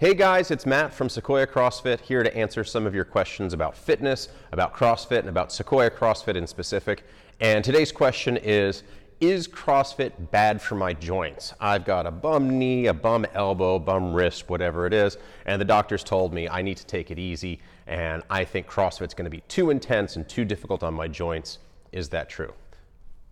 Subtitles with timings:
[0.00, 3.76] Hey guys, it's Matt from Sequoia CrossFit here to answer some of your questions about
[3.76, 7.02] fitness, about CrossFit, and about Sequoia CrossFit in specific.
[7.40, 8.84] And today's question is
[9.20, 11.52] Is CrossFit bad for my joints?
[11.58, 15.16] I've got a bum knee, a bum elbow, bum wrist, whatever it is,
[15.46, 17.58] and the doctors told me I need to take it easy,
[17.88, 21.58] and I think CrossFit's going to be too intense and too difficult on my joints.
[21.90, 22.54] Is that true?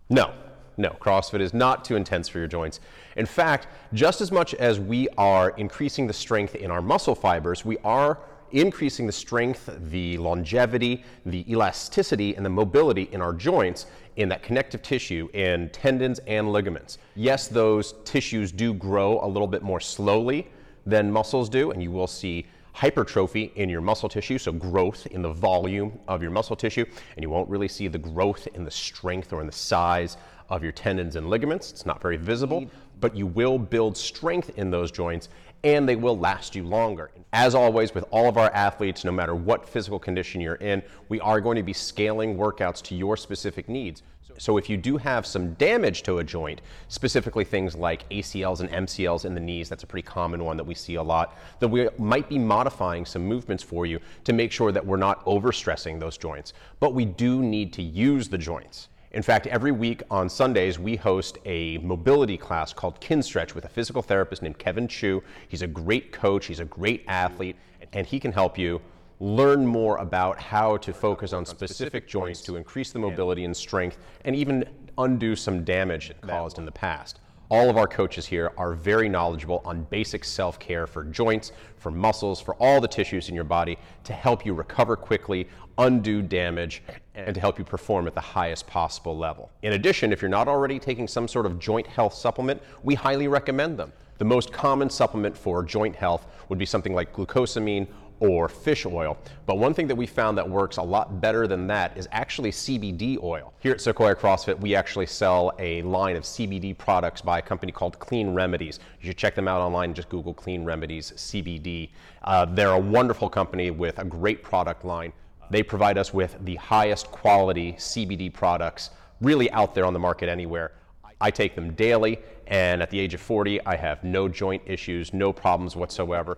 [0.09, 0.33] No,
[0.77, 2.79] no, CrossFit is not too intense for your joints.
[3.15, 7.65] In fact, just as much as we are increasing the strength in our muscle fibers,
[7.65, 8.19] we are
[8.51, 14.43] increasing the strength, the longevity, the elasticity, and the mobility in our joints in that
[14.43, 16.97] connective tissue in tendons and ligaments.
[17.15, 20.47] Yes, those tissues do grow a little bit more slowly
[20.85, 22.45] than muscles do, and you will see
[22.77, 27.23] hypertrophy in your muscle tissue, so growth in the volume of your muscle tissue, and
[27.23, 30.15] you won't really see the growth in the strength or in the size
[30.49, 31.71] of your tendons and ligaments.
[31.71, 32.69] It's not very visible,
[32.99, 35.29] but you will build strength in those joints
[35.63, 37.09] and they will last you longer.
[37.33, 41.19] As always, with all of our athletes, no matter what physical condition you're in, we
[41.19, 44.03] are going to be scaling workouts to your specific needs.
[44.37, 48.69] So if you do have some damage to a joint, specifically things like ACLs and
[48.87, 51.71] MCLs in the knees, that's a pretty common one that we see a lot, then
[51.71, 55.99] we might be modifying some movements for you to make sure that we're not overstressing
[55.99, 56.53] those joints.
[56.79, 58.89] But we do need to use the joints.
[59.11, 63.69] In fact, every week on Sundays, we host a mobility class called Kinstretch with a
[63.69, 65.23] physical therapist named Kevin Chu.
[65.47, 67.55] He's a great coach, he's a great athlete,
[67.93, 68.81] and he can help you
[69.19, 73.97] learn more about how to focus on specific joints to increase the mobility and strength
[74.25, 74.63] and even
[74.97, 77.19] undo some damage it caused in the past.
[77.49, 81.91] All of our coaches here are very knowledgeable on basic self care for joints, for
[81.91, 86.83] muscles, for all the tissues in your body to help you recover quickly, undo damage,
[87.15, 89.49] and to help you perform at the highest possible level.
[89.61, 93.29] In addition, if you're not already taking some sort of joint health supplement, we highly
[93.29, 93.93] recommend them.
[94.17, 97.87] The most common supplement for joint health would be something like glucosamine
[98.19, 99.17] or fish oil.
[99.45, 102.51] But one thing that we found that works a lot better than that is actually
[102.51, 103.53] CBD oil.
[103.59, 107.71] Here at Sequoia CrossFit, we actually sell a line of CBD products by a company
[107.71, 108.79] called Clean Remedies.
[109.01, 111.89] You should check them out online, just Google Clean Remedies CBD.
[112.23, 115.13] Uh, they're a wonderful company with a great product line.
[115.49, 118.89] They provide us with the highest quality CBD products
[119.21, 120.73] really out there on the market anywhere.
[121.19, 125.13] I take them daily, and at the age of 40, I have no joint issues,
[125.13, 126.37] no problems whatsoever.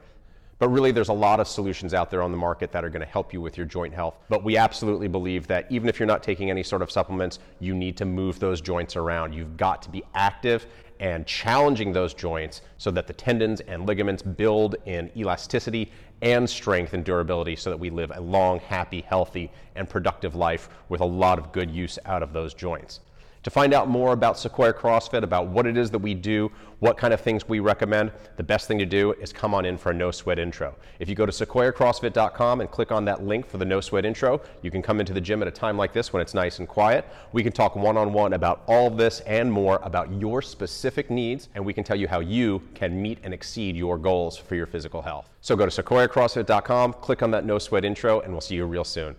[0.59, 2.99] But really, there's a lot of solutions out there on the market that are going
[2.99, 4.19] to help you with your joint health.
[4.27, 7.73] But we absolutely believe that even if you're not taking any sort of supplements, you
[7.73, 9.33] need to move those joints around.
[9.33, 10.67] You've got to be active
[10.99, 16.93] and challenging those joints so that the tendons and ligaments build in elasticity and strength
[16.93, 21.05] and durability so that we live a long, happy, healthy, and productive life with a
[21.05, 22.99] lot of good use out of those joints.
[23.43, 26.97] To find out more about Sequoia CrossFit, about what it is that we do, what
[26.97, 29.91] kind of things we recommend, the best thing to do is come on in for
[29.91, 30.75] a no sweat intro.
[30.99, 34.41] If you go to sequoiacrossfit.com and click on that link for the no sweat intro,
[34.61, 36.67] you can come into the gym at a time like this when it's nice and
[36.67, 37.05] quiet.
[37.31, 41.47] We can talk one on one about all this and more about your specific needs,
[41.55, 44.67] and we can tell you how you can meet and exceed your goals for your
[44.67, 45.29] physical health.
[45.39, 48.83] So go to sequoiacrossfit.com, click on that no sweat intro, and we'll see you real
[48.83, 49.15] soon.